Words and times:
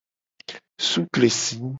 Sukesi. 0.87 1.55